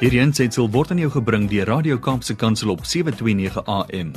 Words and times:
Hierdie 0.00 0.22
aanseit 0.24 0.56
word 0.56 0.94
aan 0.94 1.00
jou 1.02 1.10
gebring 1.12 1.42
deur 1.50 1.68
Radio 1.68 1.98
Kaapse 2.00 2.32
Kansel 2.32 2.70
op 2.72 2.86
7:29 2.88 3.60
AM. 3.68 4.14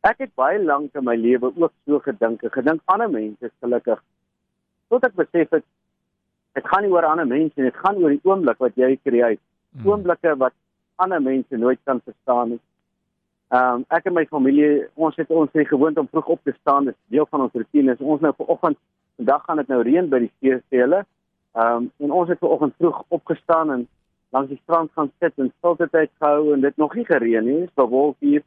Ek 0.01 0.17
het 0.17 0.35
baie 0.35 0.59
lank 0.63 0.95
in 0.95 1.03
my 1.03 1.15
lewe 1.15 1.53
ook 1.55 1.73
so 1.85 1.99
gedink, 1.99 2.43
gedink 2.51 2.81
ander 2.85 3.09
mense 3.09 3.45
is 3.45 3.55
gelukkig. 3.61 4.01
Tot 4.89 5.03
ek 5.03 5.15
besef 5.15 5.49
het 5.51 5.65
dit 6.57 6.67
gaan 6.67 6.83
nie 6.83 6.91
oor 6.91 7.05
ander 7.05 7.27
mense 7.27 7.53
nie, 7.55 7.69
dit 7.69 7.83
gaan 7.85 8.03
oor 8.03 8.09
die 8.09 8.23
oomblik 8.23 8.59
wat 8.59 8.75
jy 8.75 8.97
skei. 8.97 9.37
Mm. 9.77 9.85
Oomblikke 9.85 10.35
wat 10.35 10.53
ander 11.03 11.21
mense 11.21 11.57
nooit 11.57 11.79
kan 11.83 12.01
verstaan 12.05 12.49
nie. 12.55 12.61
Ehm 13.49 13.81
um, 13.81 13.85
ek 13.89 14.05
en 14.05 14.13
my 14.13 14.25
familie, 14.29 14.87
ons 14.93 15.15
het 15.17 15.29
ons 15.33 15.49
het 15.57 15.67
gewoond 15.67 15.97
om 15.97 16.07
vroeg 16.11 16.27
op 16.35 16.41
te 16.45 16.53
staan, 16.59 16.85
dis 16.85 16.97
deel 17.13 17.25
van 17.29 17.41
ons 17.47 17.55
rotine. 17.57 17.95
Is 17.95 18.03
ons 18.15 18.21
nou 18.21 18.33
vanoggend, 18.37 18.77
vandag 19.17 19.45
gaan 19.45 19.61
dit 19.61 19.71
nou 19.73 19.79
reën 19.87 20.09
by 20.09 20.19
die 20.25 20.33
steestele. 20.35 20.99
Ehm 21.57 21.79
um, 21.79 21.87
en 22.05 22.13
ons 22.19 22.29
het 22.29 22.41
vanoggend 22.43 22.75
vroeg 22.77 23.01
opgestaan 23.07 23.73
en 23.77 23.87
langs 24.29 24.51
die 24.53 24.59
strand 24.61 24.91
gaan 24.93 25.09
sit 25.19 25.33
en 25.41 25.49
stilte 25.57 25.89
tyd 25.89 26.11
gehou 26.21 26.53
en 26.53 26.61
dit 26.61 26.77
nog 26.77 26.93
nie 26.95 27.05
gereën 27.05 27.45
nie, 27.45 27.59
dis 27.63 27.73
bewolk 27.81 28.17
hier. 28.19 28.43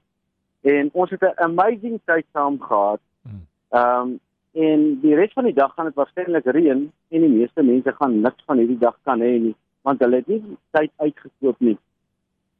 En 0.62 0.91
ons 0.92 1.11
het 1.11 1.23
'n 1.23 1.42
amazing 1.48 2.00
tyd 2.05 2.27
saam 2.33 2.61
gehad. 2.61 3.00
Mm. 3.23 3.47
Ehm 3.70 4.00
um, 4.00 4.20
en 4.53 5.00
die 5.00 5.14
res 5.17 5.33
van 5.33 5.45
die 5.45 5.55
dag 5.55 5.75
gaan 5.75 5.86
dit 5.91 5.95
waarskynlik 5.95 6.45
reën 6.45 6.91
en 7.08 7.20
die 7.20 7.36
meeste 7.39 7.62
mense 7.62 7.92
gaan 7.92 8.20
niks 8.20 8.45
van 8.47 8.58
hierdie 8.58 8.78
dag 8.78 8.98
kan 9.03 9.20
hê 9.20 9.39
nie, 9.41 9.55
want 9.83 10.00
hulle 10.00 10.17
het 10.17 10.27
nie 10.27 10.42
tyd 10.70 10.91
uitgekoop 10.97 11.61
nie. 11.61 11.78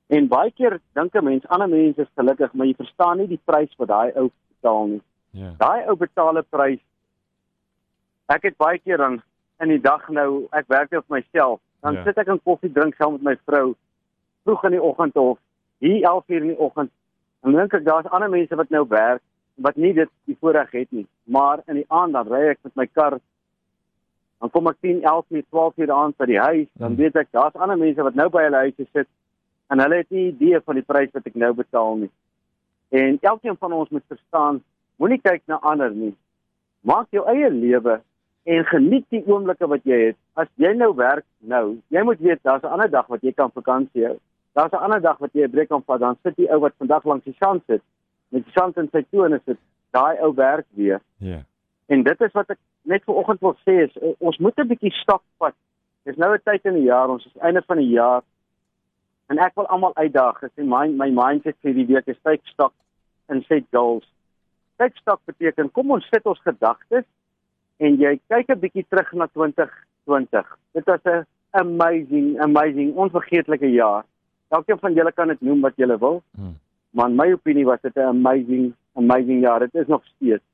En 0.09 0.29
baie 0.29 0.51
keer 0.51 0.81
dink 0.95 1.15
'n 1.15 1.25
mens 1.25 1.47
ander 1.49 1.69
mense 1.69 2.01
is 2.03 2.09
gelukkig, 2.17 2.53
maar 2.53 2.67
jy 2.67 2.75
verstaan 2.75 3.19
nie 3.19 3.27
die 3.27 3.41
prys 3.45 3.75
wat 3.79 3.89
daai 3.89 4.13
ou 4.17 4.31
betaal 4.49 4.87
nie. 4.87 5.03
Ja. 5.31 5.51
Daai 5.59 5.87
ou 5.89 5.97
betaal 5.97 6.37
'n 6.39 6.45
prys. 6.51 6.81
Ek 8.29 8.43
het 8.43 8.57
baie 8.57 8.79
keer 8.79 8.97
dan 8.97 9.23
in 9.61 9.69
die 9.69 9.81
dag 9.81 10.09
nou, 10.09 10.47
ek 10.53 10.67
werk 10.69 10.91
net 10.91 11.05
vir 11.09 11.17
myself. 11.21 11.61
Dan 11.83 11.95
Ja. 11.95 12.05
sit 12.05 12.19
ek 12.19 12.29
en 12.29 12.41
koffie 12.43 12.73
drink 12.73 12.95
saam 12.95 13.13
met 13.13 13.23
my 13.23 13.37
vrou 13.47 13.75
vroeg 14.45 14.65
in 14.65 14.71
die 14.71 14.83
oggend 14.83 15.17
of 15.17 15.39
hier 15.81 16.03
11:00 16.05 16.43
in 16.43 16.49
die 16.49 16.59
oggend. 16.59 16.91
En 17.45 17.53
dink 17.53 17.73
ek 17.75 17.85
daar's 17.85 18.07
ander 18.07 18.31
mense 18.31 18.55
wat 18.57 18.71
nou 18.71 18.87
werk 18.89 19.23
wat 19.57 19.77
nie 19.77 19.93
dit 19.93 20.09
die 20.27 20.37
voorreg 20.41 20.71
het 20.71 20.93
nie. 20.93 21.07
Maar 21.25 21.61
in 21.67 21.75
die 21.75 21.85
aand 21.89 22.13
dan 22.13 22.29
ry 22.29 22.49
ek 22.51 22.59
met 22.63 22.75
my 22.77 22.87
kar 22.87 23.19
dan 24.41 24.51
kom 24.51 24.67
ek 24.67 24.77
10, 24.81 25.03
11, 25.03 25.25
12 25.51 25.77
uur 25.79 25.93
aan 25.93 26.15
by 26.17 26.25
die 26.27 26.39
huis, 26.41 26.67
dan 26.79 26.93
Mm. 26.93 26.97
weet 26.97 27.17
ek 27.17 27.29
daar's 27.31 27.55
ander 27.55 27.77
mense 27.79 28.03
wat 28.03 28.15
nou 28.15 28.29
by 28.29 28.43
hulle 28.43 28.57
huise 28.57 28.87
sit 28.93 29.07
en 29.69 29.81
hulle 29.81 29.97
het 29.97 30.11
nie 30.11 30.29
idee 30.29 30.61
van 30.61 30.75
die 30.75 30.87
prys 30.87 31.13
wat 31.13 31.27
ek 31.27 31.35
nou 31.35 31.53
betaal 31.53 31.97
nie. 31.97 32.11
En 32.91 33.19
elkeen 33.21 33.57
van 33.57 33.73
ons 33.73 33.89
moet 33.89 34.05
verstaan, 34.09 34.63
moenie 34.97 35.21
kyk 35.21 35.43
na 35.47 35.59
ander 35.61 35.91
nie. 35.91 36.15
Maak 36.81 37.07
jou 37.11 37.25
eie 37.29 37.51
lewe 37.51 38.01
en 38.45 38.65
geniet 38.65 39.07
die 39.09 39.23
oomblikke 39.27 39.67
wat 39.67 39.85
jy 39.85 40.01
het. 40.09 40.19
As 40.35 40.49
jy 40.57 40.75
nou 40.75 40.95
werk 40.95 41.25
nou, 41.39 41.79
jy 41.89 42.03
moet 42.03 42.21
weet 42.21 42.43
daar's 42.43 42.63
'n 42.63 42.75
ander 42.75 42.91
dag 42.91 43.07
wat 43.07 43.23
jy 43.23 43.33
kan 43.33 43.51
vakansie 43.51 44.07
hou. 44.07 44.19
Daar's 44.53 44.73
'n 44.73 44.85
ander 44.85 45.01
dag 45.01 45.19
wat 45.19 45.33
jy 45.33 45.45
'n 45.45 45.51
breek 45.51 45.69
kan 45.69 45.83
vat, 45.83 46.01
dan 46.01 46.17
sit 46.23 46.37
die 46.37 46.51
ou 46.51 46.61
wat 46.61 46.75
vandag 46.79 47.05
langs 47.05 47.25
die 47.25 47.37
sand 47.39 47.63
sit 47.67 47.83
met 48.33 48.45
die 48.45 48.53
sand 48.57 48.79
in 48.81 48.89
sy 48.93 49.05
tone 49.13 49.41
sit, 49.45 49.59
daai 49.93 50.21
ou 50.25 50.33
werk 50.35 50.67
weer. 50.79 51.01
Ja. 51.21 51.43
En 51.93 52.03
dit 52.07 52.21
is 52.21 52.33
wat 52.33 52.51
ek 52.55 52.59
net 52.89 53.05
vanoggend 53.05 53.43
wil 53.45 53.55
sê 53.67 53.83
is 53.85 53.97
eh, 54.01 54.15
ons 54.19 54.39
moet 54.39 54.59
'n 54.59 54.69
bietjie 54.69 54.93
stap 55.03 55.23
vat. 55.39 55.55
Dis 56.05 56.17
nou 56.17 56.33
'n 56.35 56.41
tyd 56.45 56.65
in 56.65 56.75
die 56.81 56.89
jaar, 56.89 57.09
ons 57.09 57.27
is 57.27 57.37
einde 57.41 57.63
van 57.67 57.77
die 57.77 57.93
jaar. 57.93 58.23
En 59.27 59.39
ek 59.39 59.55
wil 59.55 59.67
almal 59.67 59.95
uitdaag. 59.97 60.43
Ek 60.43 60.53
sê 60.57 60.65
my 60.65 60.89
my 60.89 61.11
mindset 61.11 61.57
vir 61.63 61.75
die 61.75 61.87
week 61.87 62.09
is 62.09 62.21
take 62.23 62.43
stock 62.53 62.75
and 63.29 63.45
set 63.49 63.65
goals. 63.73 64.07
Take 64.79 64.99
stock 65.01 65.21
beteken 65.31 65.71
kom 65.73 65.91
ons 65.91 66.09
sit 66.11 66.27
ons 66.27 66.41
gedagtes 66.47 67.07
en 67.79 67.99
jy 68.01 68.19
kyk 68.29 68.51
'n 68.51 68.61
bietjie 68.61 68.87
terug 68.89 69.13
na 69.13 69.27
2020. 69.27 70.47
Dit 70.75 70.87
was 70.87 71.01
'n 71.05 71.27
amazing 71.53 72.39
amazing 72.41 72.95
onvergeetlike 72.95 73.71
jaar. 73.73 74.05
Elkeen 74.49 74.79
van 74.79 74.95
julle 74.95 75.13
kan 75.13 75.29
dit 75.29 75.41
noem 75.41 75.61
wat 75.61 75.77
julle 75.77 75.99
wil. 75.99 76.23
Mm. 76.37 76.59
Maar 76.91 77.09
in 77.09 77.17
my 77.17 77.33
opinie 77.33 77.65
was 77.65 77.81
dit 77.81 77.97
'n 77.97 78.01
amazing 78.01 78.75
amazing 78.95 79.41
jaar. 79.41 79.61
Dit 79.61 79.75
is 79.75 79.87
nog 79.87 80.05
steeds. 80.05 80.45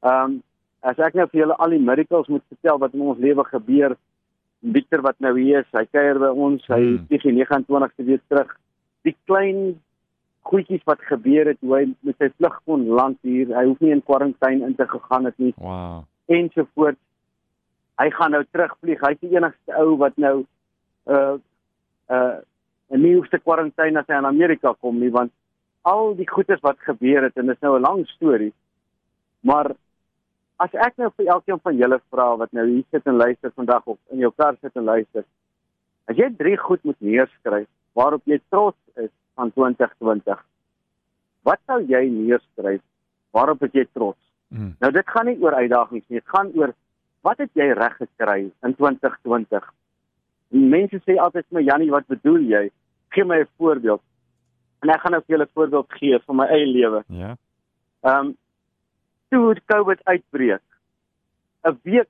Ehm 0.00 0.24
um, 0.24 0.42
as 0.80 0.98
ek 0.98 1.14
nou 1.14 1.26
vir 1.26 1.40
julle 1.40 1.56
al 1.56 1.70
die 1.70 1.82
miracles 1.82 2.28
moet 2.28 2.42
vertel 2.48 2.78
wat 2.78 2.92
in 2.94 3.00
ons 3.00 3.18
lewe 3.18 3.44
gebeur, 3.44 3.96
Victor 4.62 5.00
wat 5.02 5.14
nou 5.20 5.38
hier 5.38 5.60
is, 5.60 5.66
hy 5.72 5.84
kuier 5.86 6.18
by 6.18 6.30
ons, 6.34 6.64
hy 6.66 6.80
Hmm. 6.82 7.06
vlieg 7.06 7.22
die 7.22 7.32
29ste 7.32 8.04
weer 8.04 8.20
terug. 8.28 8.56
Die 9.04 9.16
klein 9.26 9.80
goedjies 10.42 10.82
wat 10.84 11.00
gebeur 11.00 11.46
het, 11.46 11.58
hoe 11.60 11.76
hy 11.76 11.94
met 12.02 12.16
sy 12.18 12.28
vlug 12.38 12.60
kon 12.64 12.86
land 12.86 13.18
hier, 13.22 13.46
hy 13.54 13.64
hoef 13.66 13.80
nie 13.80 13.90
in 13.92 14.02
kwarantyne 14.02 14.66
in 14.66 14.74
te 14.74 14.86
gegaan 14.86 15.24
het 15.24 15.38
nie 15.38 15.54
Wow. 15.58 16.04
ensovoorts. 16.26 16.98
Hy 17.98 18.10
gaan 18.10 18.30
nou 18.30 18.44
terugvlieg. 18.52 19.00
Hy's 19.00 19.18
die 19.20 19.36
enigste 19.36 19.74
ou 19.78 19.96
wat 19.96 20.16
nou 20.16 20.44
uh 21.06 21.36
uh 22.10 22.36
'n 22.90 23.00
nuutste 23.02 23.38
kwarantyne 23.38 23.98
as 23.98 24.06
hy 24.08 24.14
in 24.18 24.24
Amerika 24.26 24.72
kom 24.80 24.98
nie 24.98 25.10
want 25.10 25.30
al 25.84 26.14
die 26.16 26.28
goedes 26.28 26.60
wat 26.60 26.78
gebeur 26.78 27.22
het 27.22 27.36
en 27.36 27.46
dit 27.46 27.54
is 27.56 27.60
nou 27.62 27.76
'n 27.78 27.82
lang 27.82 28.06
storie. 28.06 28.52
Maar 29.42 29.74
as 30.58 30.74
ek 30.74 30.96
nou 30.98 31.10
vir 31.16 31.30
elkeen 31.34 31.60
van 31.62 31.76
julle 31.78 32.00
vra 32.10 32.28
wat 32.40 32.52
nou 32.56 32.66
hier 32.66 32.84
sit 32.90 33.06
en 33.06 33.18
luister 33.20 33.52
vandag 33.54 33.86
of 33.86 33.98
in 34.14 34.22
jou 34.24 34.30
kar 34.36 34.56
sit 34.60 34.74
en 34.76 34.88
luister. 34.90 35.24
As 36.10 36.18
jy 36.18 36.28
drie 36.38 36.56
goed 36.58 36.82
moet 36.88 36.98
neerskryf 37.04 37.68
waarop 37.98 38.24
jy 38.26 38.40
trots 38.50 38.78
is 38.98 39.12
van 39.38 39.52
2020. 39.54 40.42
Wat 41.46 41.62
sou 41.70 41.78
jy 41.86 42.02
neerskryf 42.10 42.82
waarop 43.36 43.62
jy 43.70 43.86
trots? 43.94 44.20
Mm. 44.48 44.74
Nou 44.82 44.90
dit 44.92 45.14
gaan 45.14 45.28
nie 45.28 45.38
oor 45.44 45.54
uitdagings 45.54 46.06
nie, 46.08 46.22
dit 46.22 46.34
gaan 46.34 46.50
oor 46.58 46.74
wat 47.26 47.42
het 47.42 47.50
jy 47.58 47.70
reg 47.76 47.94
gekry 48.00 48.40
in 48.64 48.74
2020? 48.74 49.70
Mense 50.48 51.00
sê 51.04 51.18
altyd 51.20 51.46
vir 51.46 51.58
my 51.58 51.64
Jannie, 51.66 51.90
wat 51.92 52.08
bedoel 52.08 52.42
jy? 52.50 52.64
Gee 53.14 53.24
my 53.24 53.40
'n 53.40 53.48
voorbeeld. 53.58 54.02
En 54.82 54.90
ek 54.90 55.00
gaan 55.00 55.12
nou 55.12 55.22
vir 55.22 55.36
julle 55.36 55.44
'n 55.44 55.54
voorbeeld 55.54 55.92
gee 56.00 56.18
van 56.26 56.36
my 56.36 56.46
eie 56.46 56.66
lewe. 56.66 57.04
Ja. 57.08 57.36
Ehm 58.02 58.26
um, 58.26 58.36
toe 59.28 59.54
die 59.54 59.62
COVID 59.66 60.00
uitbreek. 60.04 60.62
'n 61.64 61.78
Week 61.82 62.08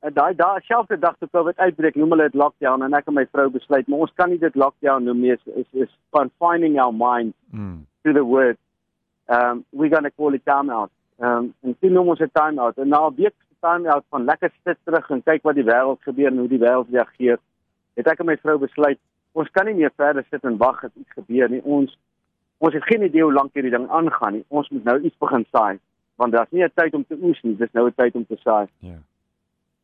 en 0.00 0.12
daai 0.12 0.34
daai 0.34 0.60
selfde 0.60 0.98
dag 0.98 1.16
toe 1.18 1.28
COVID 1.32 1.56
uitbreek, 1.58 1.94
noem 1.94 2.10
hulle 2.10 2.28
dit 2.30 2.34
lockdown 2.34 2.82
en 2.82 2.94
ek 2.94 3.06
en 3.08 3.14
my 3.14 3.26
vrou 3.32 3.48
besluit, 3.50 3.88
maar 3.88 3.98
ons 3.98 4.12
kan 4.14 4.30
nie 4.30 4.38
dit 4.38 4.54
lockdown 4.54 5.04
noem 5.04 5.20
nie, 5.20 5.32
is 5.32 5.46
is, 5.46 5.66
is 5.72 5.98
confining 6.10 6.78
our 6.80 6.92
mind 6.92 7.34
Mm. 7.52 7.86
to 8.04 8.12
the 8.12 8.24
word. 8.24 8.56
Um 9.28 9.64
we're 9.72 9.90
going 9.90 10.04
to 10.04 10.10
call 10.10 10.34
it 10.34 10.44
time 10.44 10.70
out. 10.70 10.90
Um 11.18 11.54
en 11.62 11.76
toe 11.80 11.90
noem 11.90 12.08
ons 12.08 12.18
dit 12.18 12.34
time 12.34 12.60
out. 12.60 12.78
En 12.78 12.88
na 12.88 13.06
'n 13.08 13.14
week 13.16 13.34
se 13.48 13.54
time 13.60 13.88
out 13.88 14.04
van 14.10 14.24
lekker 14.24 14.52
sit 14.64 14.78
terug 14.84 15.10
en 15.10 15.22
kyk 15.22 15.42
wat 15.42 15.54
die 15.54 15.64
wêreld 15.64 16.02
gebeur 16.02 16.26
en 16.30 16.38
hoe 16.38 16.48
die 16.48 16.58
wêreld 16.58 16.90
reageer, 16.90 17.38
het 17.96 18.06
ek 18.06 18.20
en 18.20 18.26
my 18.26 18.36
vrou 18.36 18.58
besluit 18.58 18.98
ons 19.32 19.50
kan 19.50 19.66
nie 19.66 19.74
meer 19.74 19.92
verder 19.96 20.24
sit 20.30 20.44
en 20.44 20.56
wag 20.56 20.80
dat 20.80 20.90
iets 20.94 21.12
gebeur 21.12 21.48
nie. 21.50 21.60
Ons 21.62 21.98
ons 22.58 22.74
het 22.74 22.84
geen 22.84 23.02
idee 23.02 23.22
hoe 23.22 23.32
lank 23.32 23.52
hierdie 23.54 23.70
ding 23.70 23.88
aangaan 23.88 24.32
nie. 24.32 24.44
Ons 24.48 24.68
moet 24.70 24.84
nou 24.84 25.00
iets 25.00 25.18
begin 25.18 25.44
saai 25.52 25.78
want 26.16 26.32
daar's 26.32 26.50
nie 26.50 26.64
'n 26.64 26.70
tyd 26.74 26.94
om 26.94 27.04
te 27.06 27.18
oes 27.20 27.42
nie, 27.42 27.56
dis 27.56 27.72
nou 27.72 27.86
'n 27.86 27.94
tyd 27.94 28.14
om 28.14 28.26
te 28.26 28.36
saai. 28.36 28.66
Ja. 28.78 28.98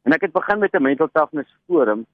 En 0.02 0.12
ek 0.12 0.20
het 0.20 0.32
begin 0.32 0.58
met 0.58 0.74
'n 0.74 0.82
mental 0.82 1.08
toughness 1.12 1.56
forum 1.66 2.06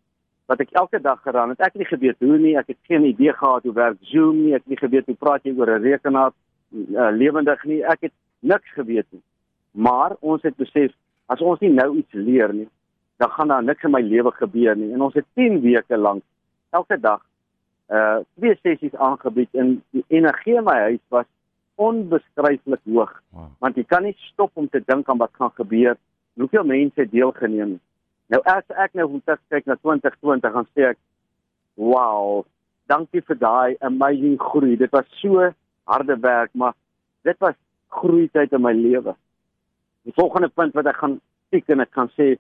wat 0.47 0.61
ek 0.61 0.70
elke 0.70 1.00
dag 1.00 1.23
gedaan 1.23 1.49
het. 1.49 1.61
Ek 1.61 1.73
het 1.73 1.75
nie 1.75 1.85
geweet 1.99 2.17
hoe 2.19 2.38
nie, 2.38 2.56
ek 2.56 2.67
het 2.67 2.76
geen 2.82 3.05
idee 3.05 3.32
gehad 3.32 3.62
hoe 3.62 3.73
werk 3.73 3.97
Zoom 4.00 4.44
nie, 4.44 4.55
ek 4.55 4.65
het 4.65 4.67
nie 4.67 4.79
geweet 4.79 5.06
hoe 5.06 5.15
praat 5.15 5.43
jy 5.43 5.55
oor 5.59 5.70
'n 5.70 5.82
rekenaar 5.82 6.32
uh, 6.73 7.11
lewendig 7.12 7.65
nie. 7.65 7.85
Ek 7.85 8.00
het 8.00 8.12
niks 8.41 8.73
geweet 8.73 9.06
nie. 9.11 9.23
Maar 9.70 10.17
ons 10.20 10.43
het 10.43 10.56
besef 10.56 10.93
as 11.26 11.41
ons 11.41 11.61
nie 11.61 11.73
nou 11.73 11.97
iets 11.97 12.12
leer 12.12 12.55
nie, 12.55 12.69
dan 13.17 13.31
gaan 13.31 13.49
daar 13.49 13.62
niks 13.62 13.82
in 13.82 13.91
my 13.91 14.00
lewe 14.00 14.31
gebeur 14.31 14.76
nie. 14.76 14.93
En 14.93 15.03
ons 15.03 15.15
het 15.15 15.25
10 15.35 15.61
weke 15.61 15.97
lank 15.97 16.23
elke 16.70 17.00
dag 17.00 17.23
uh 17.88 18.19
twee 18.37 18.59
sessies 18.62 18.94
aangebied 18.94 19.49
en 19.53 19.82
die 19.91 20.05
energie 20.09 20.56
in 20.56 20.65
my 20.65 20.76
huis 20.79 21.00
was 21.09 21.25
onbeskryflik 21.78 22.80
hoog. 22.84 23.12
Wow. 23.30 23.50
Want 23.62 23.76
jy 23.78 23.84
kan 23.86 24.02
nie 24.06 24.16
stop 24.28 24.50
om 24.58 24.69
te 24.69 24.80
dink 24.86 25.08
aan 25.08 25.20
wat 25.20 25.34
gaan 25.38 25.54
gebeur. 25.56 25.96
Hoeveel 26.38 26.66
mense 26.66 27.00
het 27.00 27.10
deelgeneem? 27.14 27.78
Nou 28.28 28.40
as 28.44 28.66
ek 28.76 28.94
nou 28.98 29.08
moet 29.10 29.38
kyk 29.48 29.66
na 29.66 29.78
2020 29.80 30.52
dan 30.58 30.66
sê 30.75 30.90
ek 30.92 30.98
wow, 31.78 32.42
dankie 32.90 33.22
vir 33.22 33.38
daai 33.38 33.76
amazing 33.86 34.36
groei. 34.42 34.76
Dit 34.76 34.92
was 34.92 35.06
so 35.22 35.48
harde 35.88 36.16
werk, 36.20 36.50
maar 36.52 36.75
dit 37.25 37.38
was 37.40 37.54
groei 37.94 38.28
tyd 38.34 38.52
in 38.52 38.62
my 38.62 38.74
lewe. 38.74 39.14
Die 40.04 40.14
volgende 40.16 40.48
punt 40.48 40.74
wat 40.74 40.86
ek 40.90 40.98
gaan 41.00 41.19
tik 41.54 41.70
en 41.72 41.81
ek 41.84 41.94
kan 41.94 42.10
sê 42.19 42.34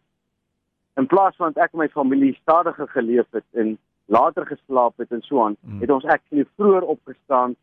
in 0.98 1.06
plaas 1.06 1.36
van 1.38 1.54
ek 1.56 1.72
en 1.72 1.84
my 1.84 1.88
familie 1.94 2.34
stadiger 2.42 2.88
geleef 2.90 3.28
het 3.32 3.46
en 3.54 3.76
later 4.08 4.46
geslaap 4.48 4.98
het 4.98 5.12
en 5.12 5.22
so 5.22 5.44
aan, 5.44 5.56
Mm. 5.62 5.80
het 5.80 5.90
ons 5.90 6.04
actually 6.04 6.46
vroeër 6.56 6.82
opgestaan 6.82 7.56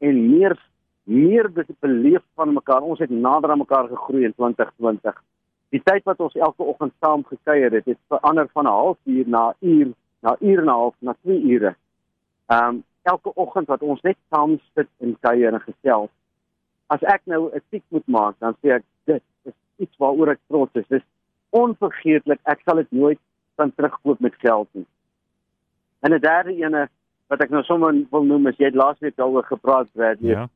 en 0.00 0.30
meer 0.30 0.56
meer 1.04 1.52
be- 1.52 1.66
beleef 1.80 2.22
van 2.34 2.52
mekaar. 2.52 2.80
Ons 2.80 2.98
het 2.98 3.10
nader 3.10 3.50
aan 3.50 3.58
mekaar 3.58 3.88
gegroei 3.88 4.24
in 4.24 4.34
2020. 4.34 5.22
Die 5.68 5.80
tyd 5.82 6.04
wat 6.04 6.20
ons 6.20 6.34
elke 6.34 6.62
oggend 6.62 6.92
saam 7.00 7.24
gekuier 7.24 7.72
het, 7.72 7.84
het 7.84 7.98
verander 8.08 8.48
van 8.52 8.64
'n 8.64 8.76
halfuur 8.76 9.28
na 9.28 9.48
'n 9.48 9.66
uur, 9.66 9.92
na 10.20 10.32
'n 10.32 10.46
uur 10.46 10.58
en 10.58 10.64
'n 10.64 10.68
half, 10.68 10.94
na 10.98 11.14
2 11.22 11.42
ure. 11.42 11.74
Ehm 12.46 12.68
um, 12.68 12.84
elke 13.02 13.34
oggend 13.34 13.66
wat 13.66 13.82
ons 13.82 14.00
net 14.00 14.16
saam 14.30 14.60
sit 14.74 14.88
en 14.98 15.16
kuier 15.20 15.52
en 15.52 15.60
gesels. 15.60 16.10
As 16.86 17.02
ek 17.02 17.20
nou 17.24 17.50
'n 17.54 17.62
tik 17.70 17.82
moet 17.88 18.06
maak, 18.06 18.34
dan 18.38 18.54
sê 18.62 18.68
ek 18.68 18.84
dit 19.04 19.22
is 19.42 19.52
iets 19.76 19.96
waaroor 19.96 20.28
ek 20.28 20.40
trots 20.46 20.74
is. 20.74 20.86
Dis 20.88 21.02
onvergeetlik. 21.50 22.40
Ek 22.42 22.60
sal 22.64 22.76
dit 22.76 22.90
nooit 22.90 23.18
kan 23.54 23.72
terugkoop 23.74 24.20
met 24.20 24.34
geld 24.38 24.68
nie. 24.72 24.86
En 26.00 26.12
'n 26.12 26.20
derde 26.20 26.56
ene 26.56 26.88
wat 27.26 27.40
ek 27.40 27.50
nou 27.50 27.62
sommer 27.62 27.94
wil 28.10 28.24
noem 28.24 28.46
is 28.46 28.56
jy 28.56 28.64
het 28.64 28.74
laasweek 28.74 29.16
daaroor 29.16 29.44
gepraat 29.44 29.92
Bradley. 29.92 30.30
Ja. 30.30 30.48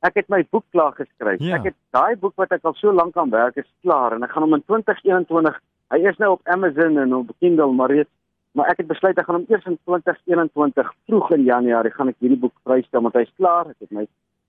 Ek 0.00 0.14
het 0.14 0.28
my 0.28 0.42
boek 0.50 0.64
klaar 0.70 0.92
geskryf. 0.92 1.40
Ja. 1.40 1.56
Ek 1.56 1.72
het 1.72 1.76
daai 1.90 2.16
boek 2.16 2.36
wat 2.36 2.52
ek 2.52 2.64
al 2.64 2.74
so 2.74 2.92
lank 2.92 3.16
aan 3.16 3.30
werk 3.30 3.56
is 3.56 3.68
klaar 3.82 4.12
en 4.12 4.22
ek 4.22 4.30
gaan 4.30 4.42
hom 4.42 4.54
in 4.54 4.64
2021. 4.64 5.60
Hy 5.90 5.98
is 6.10 6.18
nou 6.18 6.30
op 6.32 6.48
Amazon 6.48 6.98
en 6.98 7.14
op 7.14 7.32
Kindle 7.38 7.72
maar 7.72 7.90
reeds 7.90 8.10
maar 8.56 8.70
ek 8.72 8.80
het 8.80 8.88
besluit 8.88 9.18
ek 9.20 9.26
gaan 9.28 9.36
hom 9.36 9.50
eers 9.52 9.66
in 9.68 9.76
2021 9.84 10.92
vroeg 11.06 11.30
in 11.36 11.44
Januarie 11.44 11.92
gaan 11.92 12.08
ek 12.08 12.16
hierdie 12.24 12.40
boek 12.40 12.54
vrystel 12.64 13.04
want 13.04 13.16
hy's 13.18 13.32
klaar. 13.36 13.68
Ek 13.68 13.84
het 13.84 13.92
my 13.92 14.06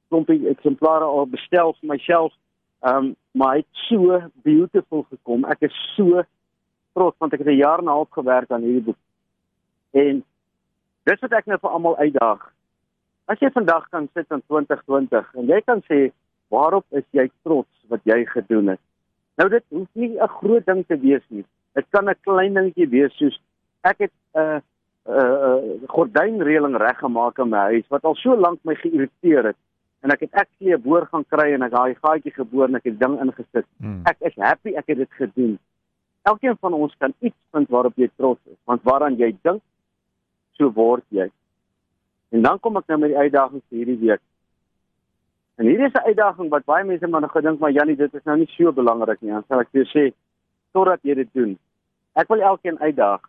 klompie 0.08 0.48
eksemplare 0.48 1.08
al 1.08 1.28
bestel 1.32 1.76
vir 1.80 1.92
myself. 1.96 2.36
Ehm 2.88 3.12
um, 3.12 3.16
maar 3.38 3.58
hy 3.58 3.62
het 3.62 3.82
so 3.86 4.20
beautiful 4.48 5.04
gekom. 5.12 5.44
Ek 5.46 5.68
is 5.68 5.76
so 5.96 6.24
trots 6.96 7.20
want 7.20 7.34
ek 7.36 7.44
het 7.44 7.52
'n 7.52 7.60
jaar 7.60 7.80
en 7.80 7.86
'n 7.86 7.98
half 7.98 8.10
gewerk 8.10 8.52
aan 8.52 8.64
hierdie 8.64 8.88
boek. 8.88 9.02
En 9.92 10.24
dis 11.04 11.20
wat 11.20 11.32
ek 11.32 11.46
nou 11.46 11.60
vir 11.60 11.70
almal 11.70 11.98
uitdaag. 11.98 12.42
As 13.28 13.40
jy 13.44 13.50
vandag 13.52 13.90
kan 13.92 14.08
sit 14.16 14.30
in 14.32 14.42
2020 14.48 15.34
en 15.36 15.50
jy 15.52 15.60
kan 15.68 15.84
sê 15.90 16.12
waarop 16.54 16.86
is 16.96 17.04
jy 17.12 17.28
trots 17.44 17.92
wat 17.92 18.02
jy 18.08 18.24
gedoen 18.32 18.74
het. 18.76 18.82
Nou 19.38 19.50
dit 19.52 19.64
hoef 19.76 19.90
nie 19.94 20.16
'n 20.16 20.36
groot 20.40 20.66
ding 20.66 20.86
te 20.88 20.98
wees 20.98 21.26
nie. 21.30 21.46
Dit 21.76 21.86
kan 21.90 22.10
'n 22.10 22.16
klein 22.22 22.54
dingetjie 22.54 22.90
wees 22.90 23.14
soos 23.18 23.40
ek 23.84 23.98
het 24.08 24.14
'n 24.36 24.40
uh, 24.40 24.60
'n 25.08 25.12
uh, 25.12 25.36
uh, 25.48 25.88
gordynreëling 25.88 26.76
reggemaak 26.76 27.40
in 27.40 27.50
my 27.50 27.64
huis 27.72 27.88
wat 27.90 28.04
al 28.04 28.16
so 28.16 28.36
lank 28.36 28.60
my 28.64 28.76
geïrriteer 28.76 29.44
het 29.46 29.60
en 30.04 30.12
ek 30.12 30.20
het 30.20 30.34
actually 30.34 30.74
'n 30.74 30.82
boor 30.82 31.06
gaan 31.12 31.26
kry 31.28 31.54
en 31.54 31.64
ek 31.64 31.72
daai 31.72 31.96
gaatjie 31.96 32.34
geboor 32.34 32.68
en 32.68 32.76
ek 32.76 32.84
het 32.84 33.00
ding 33.00 33.20
ingesit. 33.20 33.68
Mm. 33.78 34.02
Ek 34.06 34.18
is 34.20 34.36
happy 34.36 34.76
ek 34.76 34.88
het 34.88 34.98
dit 34.98 35.12
gedoen. 35.12 35.60
Elkeen 36.24 36.58
van 36.60 36.74
ons 36.74 36.96
kan 36.98 37.14
iets 37.20 37.40
vind 37.52 37.70
waarop 37.70 37.96
jy 37.96 38.10
trots 38.16 38.42
is, 38.46 38.58
want 38.66 38.82
waaraan 38.84 39.16
jy 39.18 39.36
dink, 39.42 39.62
so 40.58 40.72
word 40.72 41.04
jy. 41.10 41.32
En 42.30 42.42
dan 42.42 42.60
kom 42.60 42.78
ek 42.78 42.88
nou 42.88 43.00
met 43.00 43.14
die 43.14 43.18
uitdaging 43.18 43.62
vir 43.70 43.78
hierdie 43.78 44.00
week. 44.02 44.24
En 45.58 45.66
hierdie 45.66 45.88
is 45.88 45.94
'n 45.94 46.08
uitdaging 46.08 46.50
wat 46.50 46.66
baie 46.66 46.84
mense 46.84 47.08
maar 47.08 47.22
nog 47.22 47.32
gedink 47.32 47.60
maar 47.60 47.72
Jannie, 47.72 47.96
dit 47.96 48.14
is 48.14 48.24
nou 48.24 48.38
nie 48.38 48.50
so 48.58 48.72
belangrik 48.72 49.22
nie. 49.22 49.32
Dan 49.32 49.44
sal 49.48 49.60
ek 49.60 49.70
vir 49.72 49.84
jou 49.84 49.90
sê 49.94 50.14
totdat 50.72 51.00
jy 51.02 51.14
dit 51.14 51.30
doen. 51.34 51.58
Ek 52.14 52.28
wil 52.28 52.42
elkeen 52.42 52.80
uitdaag 52.80 53.22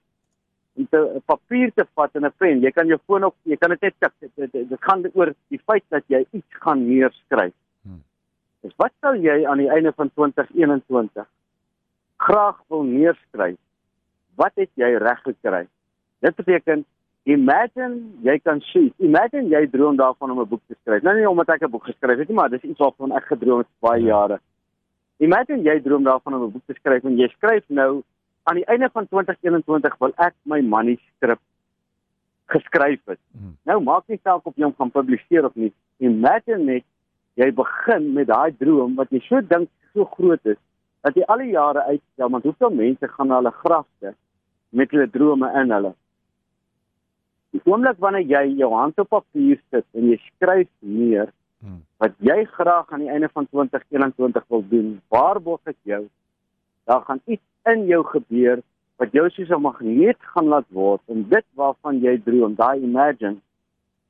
om 0.79 0.89
'n 0.93 1.23
papier 1.27 1.73
te 1.75 1.87
vat 1.95 2.15
en 2.15 2.25
'n 2.25 2.33
pen. 2.37 2.61
Jy 2.61 2.71
kan 2.71 2.87
jou 2.87 2.99
foon 3.06 3.25
op, 3.25 3.35
jy 3.43 3.56
kan 3.56 3.71
dit 3.71 3.81
net 3.81 3.95
tik. 3.99 4.12
Dit, 4.21 4.31
dit, 4.35 4.53
dit, 4.53 4.69
dit 4.69 4.79
gaan 4.81 5.05
oor 5.15 5.35
die 5.49 5.61
feit 5.67 5.85
dat 5.89 6.05
jy 6.06 6.27
iets 6.31 6.55
gaan 6.65 6.87
neerskryf. 6.87 7.55
Hmm. 7.83 8.03
Dus 8.61 8.73
wat 8.77 8.93
sal 9.01 9.15
jy 9.15 9.47
aan 9.47 9.59
die 9.59 9.71
einde 9.71 9.93
van 9.93 10.11
2021 10.15 11.27
graag 12.17 12.61
wil 12.69 12.83
neerskryf? 12.83 13.56
Wat 14.35 14.53
het 14.55 14.71
jy 14.75 14.94
reg 14.97 15.23
gekry? 15.23 15.67
Dit 16.21 16.35
beteken 16.35 16.85
imagine 17.29 17.97
jy 18.25 18.39
kan 18.41 18.61
shoot. 18.71 18.93
Imagine 19.05 19.51
jy 19.53 19.67
droom 19.71 19.97
daarvan 19.97 20.31
om 20.31 20.41
'n 20.41 20.49
boek 20.49 20.63
te 20.67 20.75
skryf. 20.81 21.03
Nou 21.03 21.15
nie 21.17 21.29
omdat 21.29 21.49
ek 21.49 21.63
'n 21.63 21.71
boek 21.71 21.85
geskryf 21.85 22.19
het 22.19 22.29
nie, 22.29 22.37
maar 22.37 22.49
dis 22.51 22.63
iets 22.63 22.79
waarvan 22.79 23.13
ek 23.13 23.25
gedroom 23.27 23.59
het 23.59 23.67
baie 23.81 24.03
Ja. 24.03 24.07
jare. 24.09 24.41
Imagine 25.19 25.63
jy 25.63 25.81
droom 25.83 26.05
daarvan 26.05 26.35
om 26.35 26.43
'n 26.43 26.53
boek 26.53 26.67
te 26.67 26.75
skryf 26.75 27.05
en 27.05 27.17
jy 27.17 27.29
skryf 27.29 27.65
nou 27.69 28.03
aan 28.45 28.57
die 28.57 28.65
einde 28.67 28.89
van 28.93 29.07
2021 29.09 29.99
wil 29.99 30.13
ek 30.17 30.35
my 30.45 30.61
manuskrip 30.61 31.39
geskryf 32.47 33.01
het. 33.07 33.19
Mm. 33.37 33.57
Nou 33.65 33.81
maak 33.83 34.05
nie 34.09 34.21
saak 34.25 34.47
of 34.47 34.57
jy 34.57 34.65
hom 34.65 34.75
gaan 34.79 34.91
publiseer 34.91 35.45
of 35.45 35.55
nie. 35.55 35.73
Imagine 36.01 36.65
net 36.65 36.85
jy 37.35 37.51
begin 37.53 38.13
met 38.15 38.27
daai 38.27 38.53
droom 38.59 38.95
wat 38.95 39.11
jy 39.11 39.21
so 39.21 39.41
dink 39.41 39.69
so 39.93 40.05
groot 40.05 40.41
is 40.47 40.57
dat 41.03 41.15
jy 41.15 41.23
al 41.29 41.39
die 41.39 41.53
jare 41.53 41.85
uitstel 41.85 42.31
want 42.31 42.45
hoeveel 42.45 42.71
mense 42.71 43.09
gaan 43.09 43.29
na 43.29 43.37
hulle 43.41 43.51
grafte 43.51 44.15
met 44.71 44.91
hulle 44.91 45.11
drome 45.11 45.53
in 45.61 45.71
hulle. 45.71 45.95
Die 47.50 47.61
oomblik 47.65 47.99
wanneer 47.99 48.27
jy 48.27 48.59
jou 48.59 48.73
hand 48.75 48.99
op 48.99 49.09
papier 49.09 49.61
sit 49.71 49.87
en 49.95 50.11
jy 50.11 50.19
skryf 50.35 50.69
neer 50.81 51.33
Mm. 51.59 51.81
wat 51.99 52.15
jy 52.23 52.45
graag 52.55 52.93
aan 52.93 53.03
die 53.03 53.11
einde 53.11 53.29
van 53.35 53.47
2021 53.50 54.45
wil 54.49 54.62
doen, 54.71 55.00
waarborg 55.11 55.61
ek 55.67 55.77
jou, 55.83 56.05
daar 56.87 57.03
gaan 57.03 57.21
iets 57.27 57.43
in 57.73 57.87
jou 57.87 58.05
gebeur 58.06 58.62
wat 59.03 59.12
jou 59.12 59.25
soos 59.31 59.50
'n 59.50 59.62
magneet 59.62 60.19
gaan 60.35 60.47
laat 60.47 60.69
word 60.71 61.00
en 61.09 61.27
dit 61.29 61.45
waarvan 61.55 61.99
jy 62.00 62.15
droom, 62.23 62.55
daai 62.55 62.79
imagine 62.83 63.41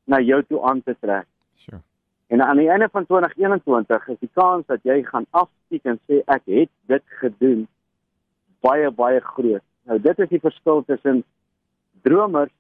na 0.04 0.20
jou 0.20 0.42
toe 0.42 0.62
aan 0.62 0.82
te 0.82 0.96
trek. 1.00 1.26
Sure. 1.56 1.80
En 2.26 2.42
aan 2.42 2.56
die 2.56 2.68
einde 2.68 2.88
van 2.88 3.06
2021 3.06 4.08
is 4.08 4.18
die 4.18 4.30
kans 4.34 4.66
dat 4.66 4.80
jy 4.82 5.02
gaan 5.02 5.26
afskiek 5.30 5.84
en 5.84 5.98
sê 6.06 6.22
ek 6.26 6.42
het 6.44 6.70
dit 6.86 7.02
gedoen 7.06 7.66
baie 8.60 8.90
baie 8.90 9.20
groot. 9.20 9.64
Nou 9.84 9.98
dit 9.98 10.18
is 10.18 10.28
die 10.28 10.40
verskil 10.40 10.84
tussen 10.84 11.24
dromers 12.02 12.52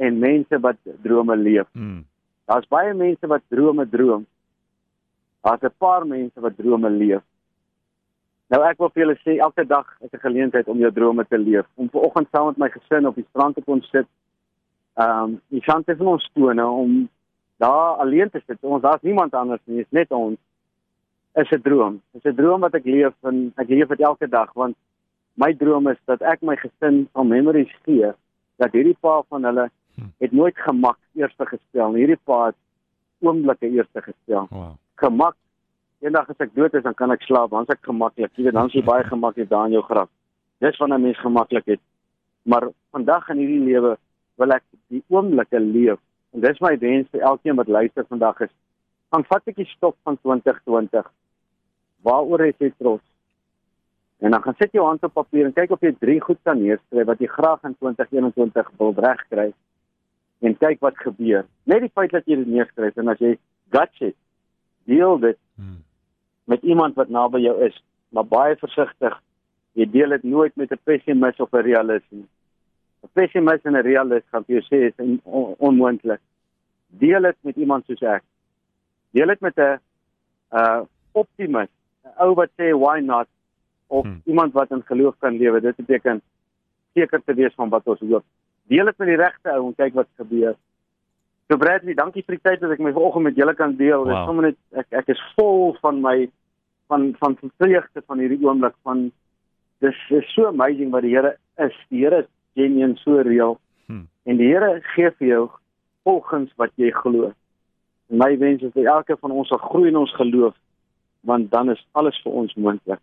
en 0.00 0.18
mense 0.18 0.60
wat 0.60 0.76
drome 1.04 1.36
leef. 1.36 1.68
Mm. 1.72 2.04
Daar's 2.48 2.68
baie 2.72 2.94
mense 2.96 3.26
wat 3.30 3.42
drome 3.52 3.88
droom. 3.88 4.26
Daar's 5.44 5.62
'n 5.62 5.74
paar 5.78 6.06
mense 6.06 6.40
wat 6.40 6.56
drome 6.56 6.90
leef. 6.90 7.22
Nou 8.50 8.62
ek 8.66 8.78
wil 8.78 8.90
vir 8.90 9.02
julle 9.02 9.18
sê 9.22 9.38
elke 9.38 9.64
dag 9.66 9.86
is 10.00 10.12
'n 10.12 10.26
geleentheid 10.26 10.68
om 10.68 10.78
jou 10.78 10.92
drome 10.92 11.24
te 11.28 11.38
leef. 11.38 11.66
Om 11.74 11.90
ver 11.90 12.00
oggend 12.00 12.28
saam 12.32 12.46
met 12.46 12.56
my 12.56 12.68
gesin 12.68 13.06
op 13.06 13.14
die 13.14 13.26
strand 13.28 13.54
te 13.54 13.62
kon 13.62 13.82
sit. 13.82 14.06
Ehm, 14.94 15.22
um, 15.22 15.40
die 15.48 15.62
chance 15.62 15.96
van 15.96 16.06
ons 16.06 16.30
tone 16.34 16.66
om 16.66 17.08
daar 17.56 17.96
alleen 18.02 18.30
te 18.30 18.42
sit. 18.46 18.58
Ons 18.60 18.82
daar's 18.82 19.02
niemand 19.02 19.34
anders 19.34 19.60
nie, 19.64 19.80
is 19.80 19.90
net 19.90 20.10
ons. 20.10 20.38
Is 21.34 21.50
'n 21.50 21.60
droom. 21.62 22.02
Is 22.12 22.24
'n 22.24 22.34
droom 22.34 22.60
wat 22.60 22.74
ek 22.74 22.84
leef 22.84 23.14
en 23.22 23.52
ek 23.56 23.68
leef 23.68 23.88
dit 23.88 24.00
elke 24.00 24.28
dag 24.28 24.52
want 24.54 24.76
my 25.34 25.52
droom 25.54 25.88
is 25.88 25.98
dat 26.04 26.22
ek 26.22 26.42
my 26.42 26.56
gesin 26.56 27.08
van 27.12 27.28
memories 27.28 27.74
gee 27.84 28.12
dat 28.56 28.72
hierdie 28.72 28.96
pa 29.00 29.22
van 29.28 29.44
hulle 29.44 29.70
het 30.18 30.32
nooit 30.32 30.56
gemak 30.58 30.98
eerste 31.14 31.46
gespel 31.46 31.92
nie. 31.92 32.04
Hierdie 32.04 32.20
pa 32.24 32.46
het 32.46 32.56
oomblikke 33.20 33.68
eerste 33.68 34.02
gespel. 34.02 34.46
Wow. 34.50 34.74
Gemak. 34.94 35.36
Eendag 36.00 36.30
as 36.32 36.40
ek 36.40 36.54
dood 36.56 36.74
is, 36.74 36.82
dan 36.82 36.94
kan 36.96 37.12
ek 37.12 37.22
slaap, 37.28 37.50
dan 37.52 37.66
is 37.68 37.74
ek 37.74 37.84
gemaklik. 37.84 38.32
Jy 38.36 38.46
weet, 38.46 38.56
dan 38.56 38.70
is 38.70 38.76
jy 38.78 38.84
baie 38.84 39.04
gemaklik 39.04 39.50
daar 39.50 39.68
in 39.68 39.76
jou 39.76 39.82
graf. 39.84 40.08
Dis 40.64 40.78
wanneer 40.80 40.98
'n 40.98 41.02
mens 41.02 41.20
gemaklik 41.20 41.66
het. 41.66 41.80
Maar 42.42 42.70
vandag 42.92 43.28
in 43.28 43.36
hierdie 43.36 43.64
lewe 43.64 43.96
wil 44.36 44.50
ek 44.50 44.64
die 44.88 45.02
oomblikke 45.08 45.60
leef. 45.60 45.98
En 46.32 46.40
dis 46.40 46.60
my 46.60 46.78
wens 46.78 47.08
vir 47.12 47.20
elkeen 47.20 47.56
wat 47.56 47.68
luister 47.68 48.04
vandag 48.08 48.40
is. 48.40 48.52
Gaan 49.10 49.24
vat 49.24 49.42
'n 49.46 49.52
bietjie 49.52 49.66
stop 49.76 49.96
van 50.04 50.18
2020. 50.22 51.10
Waaroor 52.02 52.40
is 52.46 52.58
jy 52.58 52.72
trots? 52.78 53.04
En 54.20 54.30
dan 54.30 54.42
gaan 54.42 54.54
sit 54.58 54.72
jou 54.72 54.86
hand 54.86 55.02
op 55.04 55.12
papier 55.12 55.44
en 55.44 55.52
kyk 55.52 55.70
of 55.70 55.80
jy 55.80 55.94
drie 55.98 56.20
goed 56.20 56.38
kan 56.42 56.58
neerskryf 56.62 57.06
wat 57.06 57.18
jy 57.18 57.26
graag 57.26 57.62
in 57.64 57.76
2021 57.78 58.70
wil 58.78 58.92
regkry 58.96 59.52
en 60.40 60.56
kyk 60.56 60.80
wat 60.80 60.98
gebeur. 60.98 61.46
Net 61.64 61.80
die 61.80 61.92
feit 61.94 62.10
dat 62.10 62.26
jy 62.26 62.36
dit 62.36 62.46
neerskryf 62.46 62.96
en 62.96 63.08
as 63.08 63.18
jy 63.18 63.36
guts 63.70 63.98
het, 63.98 64.16
deel 64.84 65.18
dit 65.18 65.38
Mm. 65.60 65.84
met 66.44 66.62
iemand 66.62 66.94
wat 66.94 67.08
naby 67.08 67.38
jou 67.38 67.64
is, 67.64 67.82
maar 68.08 68.24
baie 68.24 68.56
versigtig. 68.56 69.22
Jy 69.72 69.86
deel 69.90 70.08
dit 70.08 70.22
nooit 70.22 70.56
met 70.56 70.72
'n 70.72 70.80
pessimis 70.84 71.40
of 71.40 71.52
'n 71.52 71.62
realist 71.62 72.06
nie. 72.08 72.28
'n 73.02 73.10
pessimis 73.12 73.62
en 73.62 73.76
'n 73.76 73.82
realist 73.82 74.26
gaan 74.30 74.44
vir 74.44 74.56
jou 74.56 74.64
sê 74.70 74.78
is 74.88 74.96
on, 74.96 75.20
on, 75.24 75.54
onmoontlik. 75.58 76.20
Deel 76.86 77.22
dit 77.22 77.36
met 77.40 77.56
iemand 77.56 77.84
soos 77.84 78.02
ek. 78.02 78.22
Deel 79.10 79.26
dit 79.26 79.40
met 79.40 79.56
'n 79.56 79.78
uh 80.52 80.80
optimis, 81.12 81.68
'n 82.04 82.22
ou 82.24 82.34
wat 82.34 82.50
sê 82.56 82.72
why 82.72 83.00
not 83.00 83.28
of 83.86 84.04
hmm. 84.04 84.20
iemand 84.24 84.52
wat 84.52 84.70
in 84.70 84.82
geloof 84.82 85.14
kan 85.18 85.36
lewe. 85.36 85.60
Dit 85.60 85.76
beteken 85.76 86.22
seker 86.94 87.22
te 87.24 87.34
wees 87.34 87.54
van 87.54 87.68
wat 87.68 87.86
ons 87.86 88.00
hoop. 88.00 88.24
Deel 88.70 88.90
dit 88.90 88.98
met 89.02 89.08
die 89.10 89.18
regte 89.18 89.54
ou 89.56 89.68
en 89.68 89.78
kyk 89.78 89.96
wat 89.98 90.08
gebeur. 90.20 90.54
So 91.50 91.58
Bradley, 91.58 91.96
dankie 91.98 92.22
vir 92.22 92.36
die 92.36 92.44
tyd 92.46 92.60
dat 92.62 92.76
ek 92.76 92.82
my 92.84 92.92
vanoggend 92.94 93.26
met 93.26 93.38
julle 93.38 93.56
kan 93.58 93.72
deel. 93.78 94.04
Wow. 94.06 94.12
Ek 94.14 94.28
sommer 94.28 94.46
net 94.50 94.58
ek 94.78 95.00
ek 95.00 95.08
is 95.16 95.22
vol 95.34 95.74
van 95.82 95.98
my 96.04 96.28
van 96.92 97.10
van 97.18 97.34
vreugde 97.58 98.02
van 98.06 98.22
hierdie 98.22 98.38
oomblik 98.44 98.76
van 98.86 99.08
dis 99.82 99.98
is 100.14 100.30
so 100.34 100.46
amazing 100.46 100.92
wat 100.94 101.02
die 101.02 101.16
Here 101.16 101.34
is. 101.58 101.74
Die 101.90 102.04
Here 102.04 102.22
is 102.22 102.30
genuen 102.54 102.94
so 103.02 103.18
reël. 103.26 103.58
Hmm. 103.90 104.06
En 104.30 104.38
die 104.38 104.52
Here 104.52 104.78
gee 104.94 105.10
vir 105.18 105.26
jou 105.32 105.44
volgens 106.06 106.54
wat 106.62 106.70
jy 106.78 106.92
glo. 106.94 107.32
My 108.06 108.36
wens 108.38 108.62
is 108.62 108.74
dat 108.74 108.86
elke 108.86 109.16
van 109.18 109.34
ons 109.34 109.50
sal 109.50 109.58
groei 109.58 109.90
in 109.90 109.98
ons 109.98 110.14
geloof 110.18 110.54
want 111.26 111.50
dan 111.50 111.68
is 111.70 111.82
alles 111.92 112.16
vir 112.24 112.32
ons 112.32 112.54
moontlik. 112.54 113.00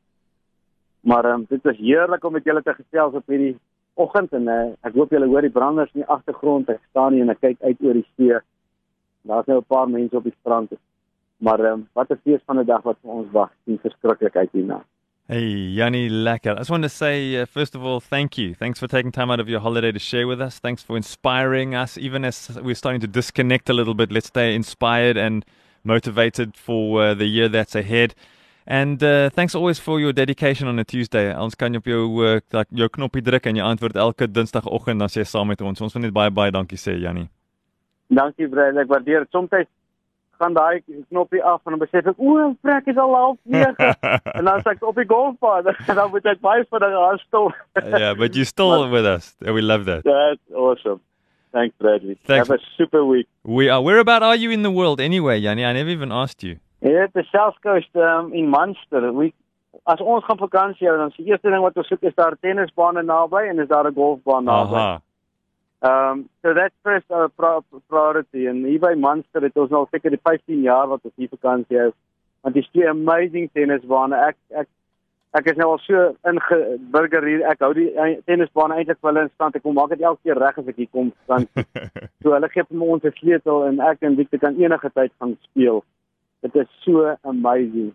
Maar 1.06 1.28
um, 1.34 1.44
dit 1.50 1.66
is 1.66 1.78
heerlik 1.78 2.24
om 2.26 2.34
met 2.34 2.48
julle 2.48 2.64
te 2.64 2.74
gesels 2.74 3.14
op 3.14 3.28
hierdie 3.30 3.58
oggend 3.98 4.34
en 4.34 4.48
uh, 4.48 4.58
ek 4.88 4.94
hoop 4.96 5.12
julle 5.12 5.28
hoor 5.28 5.46
die 5.46 5.54
branders 5.54 5.94
in 5.94 6.04
die 6.04 6.12
agtergrond. 6.16 6.70
Ek 6.70 6.82
staan 6.90 7.14
hier 7.14 7.26
en 7.26 7.34
ek 7.34 7.42
kyk 7.42 7.58
uit 7.62 7.82
oor 7.86 7.98
die 7.98 8.06
see. 8.16 8.40
Daar's 9.28 9.48
nou 9.48 9.58
'n 9.60 9.68
paar 9.68 9.90
mense 9.90 10.16
op 10.18 10.24
die 10.24 10.36
strand. 10.40 10.72
Maar 11.38 11.60
um, 11.72 11.88
wat 11.94 12.12
'n 12.12 12.22
fees 12.24 12.42
van 12.46 12.60
'n 12.60 12.66
dag 12.66 12.84
wat 12.84 12.98
vir 13.02 13.12
ons 13.12 13.32
wag. 13.32 13.52
Dit 13.66 13.76
is 13.76 13.82
verskriklik 13.82 14.36
uit 14.36 14.52
hierna. 14.52 14.84
Hey, 15.28 15.74
Yanni 15.76 16.10
Lekker. 16.10 16.54
I 16.54 16.60
just 16.60 16.70
want 16.70 16.84
to 16.84 16.90
say, 16.90 17.36
uh, 17.36 17.46
first 17.46 17.76
of 17.76 17.84
all, 17.84 18.00
thank 18.00 18.38
you. 18.38 18.54
Thanks 18.54 18.80
for 18.80 18.88
taking 18.88 19.12
time 19.12 19.30
out 19.30 19.42
of 19.42 19.50
your 19.50 19.60
holiday 19.60 19.92
to 19.92 20.00
share 20.00 20.26
with 20.26 20.40
us. 20.40 20.60
Thanks 20.60 20.84
for 20.84 20.96
inspiring 20.96 21.76
us, 21.76 21.98
even 21.98 22.24
as 22.24 22.58
we're 22.64 22.76
starting 22.76 23.02
to 23.02 23.08
disconnect 23.08 23.70
a 23.70 23.74
little 23.74 23.94
bit. 23.94 24.10
Let's 24.10 24.28
stay 24.28 24.56
inspired 24.56 25.18
and 25.18 25.44
motivated 25.84 26.56
for 26.56 27.04
uh, 27.04 27.14
the 27.14 27.26
year 27.26 27.50
that's 27.50 27.76
ahead. 27.76 28.16
And 28.68 29.02
uh, 29.02 29.30
thanks 29.30 29.56
always 29.56 29.80
for 29.80 29.98
your 30.00 30.12
dedication 30.12 30.68
on 30.68 30.78
a 30.78 30.84
Tuesday. 30.84 31.32
Ons 31.32 31.56
kan 31.56 31.76
op 31.76 31.86
jou 31.88 32.04
uh, 32.28 32.64
jou 32.76 32.90
knoppie 32.92 33.24
druk 33.24 33.48
en 33.48 33.56
jy 33.56 33.64
antwoord 33.64 33.96
elke 33.96 34.28
Dinsdagoggend 34.28 35.08
sê 35.08 35.24
jy 35.24 35.30
saam 35.32 35.48
met 35.48 35.64
ons. 35.64 35.82
Ons 35.82 35.96
wil 35.96 36.04
net 36.04 36.14
baie 36.14 36.34
baie 36.36 36.52
dankie 36.52 36.80
sê, 36.80 36.98
Jannie. 37.00 37.30
Dankie, 38.12 38.50
Brian. 38.52 38.80
Ek 38.84 38.92
waardeer 38.92 39.24
dit. 39.24 39.32
Soms 39.32 39.56
gaan 40.38 40.54
daai 40.54 40.84
knoppie 41.10 41.44
af 41.44 41.64
en 41.64 41.78
dan 41.78 41.82
besef 41.82 42.12
ek 42.12 42.20
o, 42.20 42.52
frek 42.62 42.92
is 42.92 43.00
al 43.02 43.16
half 43.16 43.40
9 43.44 43.72
en 44.38 44.50
dan 44.52 44.62
sê 44.62 44.76
ek 44.76 44.84
op 44.86 45.00
die 45.00 45.08
golfbaan 45.10 45.72
en 45.72 45.96
dan 46.02 46.12
moet 46.12 46.28
ek 46.30 46.44
baie 46.44 46.68
vinnig 46.68 47.00
aanstop. 47.08 47.56
yeah, 47.82 48.14
but 48.14 48.36
you 48.36 48.46
still 48.46 48.76
but, 48.84 48.92
with 48.92 49.08
us. 49.16 49.34
We 49.42 49.64
love 49.64 49.88
that. 49.88 50.04
That's 50.04 50.44
awesome. 50.54 51.00
Thanks, 51.56 51.74
Bradley. 51.80 52.20
Thanks. 52.28 52.50
Have 52.50 52.60
a 52.60 52.62
super 52.76 53.06
week. 53.06 53.28
We 53.44 53.70
are. 53.70 53.82
Where 53.82 54.00
about 54.00 54.22
are 54.22 54.36
you 54.36 54.52
in 54.52 54.62
the 54.62 54.72
world 54.72 55.00
anyway, 55.00 55.40
Yanni? 55.40 55.66
I 55.66 55.74
never 55.74 55.90
even 55.90 56.12
asked 56.12 56.44
you. 56.44 56.60
Yeah, 56.82 57.08
the 57.14 57.24
South 57.34 57.56
Coast 57.64 57.90
um, 57.96 58.34
in 58.34 58.50
Munster. 58.50 59.12
We 59.12 59.34
as 59.86 60.02
ons 60.02 60.26
gaan 60.26 60.38
vakansie 60.38 60.88
hou, 60.88 60.96
dan 60.98 61.12
is 61.12 61.20
die 61.20 61.32
eerste 61.32 61.52
ding 61.52 61.64
wat 61.64 61.78
ons 61.80 61.90
soek 61.92 62.06
is 62.08 62.16
daar 62.18 62.36
tennisbane 62.44 63.04
naby 63.06 63.48
en 63.50 63.60
is 63.64 63.70
daar 63.70 63.88
'n 63.88 63.96
golfbaan 63.96 64.44
naby. 64.44 64.76
Aha. 64.76 65.02
Um 65.82 66.30
so 66.42 66.54
that's 66.54 66.74
first 66.84 67.12
our 67.12 67.30
priority 67.88 68.48
and 68.48 68.66
hier 68.66 68.80
by 68.80 68.96
Munster 68.96 69.42
het 69.42 69.58
ons 69.58 69.72
al 69.72 69.88
seker 69.92 70.10
die 70.10 70.24
15 70.24 70.62
jaar 70.62 70.88
wat 70.88 71.02
ons 71.04 71.14
hier 71.16 71.30
vakansie 71.30 71.78
hou. 71.78 71.92
Want 72.42 72.56
dis 72.56 72.70
twee 72.72 72.90
amazing 72.90 73.50
tennisbane. 73.54 74.16
Ek 74.16 74.36
ek 74.50 74.68
ek 75.34 75.46
is 75.46 75.58
nou 75.58 75.72
al 75.72 75.80
so 75.80 76.16
ingeburger 76.24 77.24
hier. 77.26 77.46
Ek 77.46 77.60
hou 77.60 77.74
die 77.74 77.94
tennisbane 78.26 78.76
eintlik 78.76 78.98
hulle 79.02 79.22
in 79.22 79.30
stand. 79.36 79.56
Ek 79.56 79.64
kom 79.64 79.74
maak 79.74 79.90
dit 79.90 80.02
elke 80.02 80.22
keer 80.24 80.38
reg 80.38 80.58
as 80.58 80.68
ek 80.68 80.76
hier 80.76 80.92
kom 80.92 81.14
want 81.26 81.50
so 82.24 82.34
hulle 82.34 82.50
gee 82.50 82.64
vir 82.64 82.82
ons 82.82 83.04
'n 83.04 83.12
sleutel 83.12 83.66
en 83.68 83.80
ek 83.80 84.02
en 84.02 84.16
Victor 84.16 84.40
kan 84.40 84.58
enige 84.58 84.90
tyd 84.90 85.12
gaan 85.20 85.38
speel. 85.42 85.84
Dit 86.42 86.56
is 86.56 86.68
so 86.86 87.16
amazing. 87.24 87.94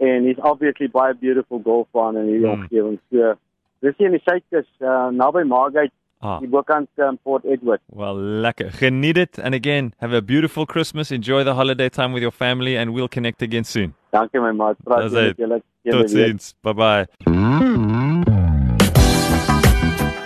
And 0.00 0.26
it's 0.26 0.40
obviously 0.42 0.88
by 0.88 1.10
a 1.10 1.14
beautiful 1.14 1.58
golf 1.58 1.88
baan 1.92 2.16
in 2.16 2.26
hierdie 2.26 2.48
mm. 2.48 2.54
omgewing. 2.58 3.00
So 3.10 3.34
dis 3.80 3.98
hier 3.98 4.10
in 4.10 4.18
die 4.18 4.24
suidkus 4.24 4.68
uh, 4.80 5.10
naby 5.14 5.44
Margate 5.46 5.94
Ah. 6.22 6.38
Die 6.38 6.46
bokant 6.46 6.88
um, 7.02 7.18
Port 7.18 7.44
Edward. 7.44 7.80
Well, 7.90 8.14
lekker. 8.14 8.70
Geniet 8.70 9.18
it 9.18 9.38
and 9.38 9.54
again, 9.54 9.92
have 9.98 10.12
a 10.12 10.22
beautiful 10.22 10.66
Christmas. 10.66 11.10
Enjoy 11.10 11.42
the 11.42 11.54
holiday 11.54 11.88
time 11.88 12.12
with 12.12 12.22
your 12.22 12.30
family 12.30 12.76
and 12.76 12.94
we'll 12.94 13.08
connect 13.08 13.42
again 13.42 13.64
soon. 13.64 13.94
Dankie 14.14 14.38
my 14.38 14.52
maat. 14.52 14.78
Praat 14.84 15.10
met 15.10 15.36
julle. 15.36 15.62
Totsiens. 15.82 16.54
Bye 16.62 16.72
bye. 16.78 17.06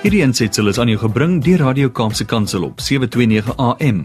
Hierdie 0.04 0.22
aansetsel 0.22 0.68
is 0.68 0.78
aan 0.78 0.92
jou 0.92 1.00
gebring 1.00 1.40
deur 1.42 1.64
Radio 1.64 1.88
Kaapse 1.88 2.28
Kansel 2.28 2.68
op 2.68 2.84
729 2.84 3.56
AM. 3.56 4.04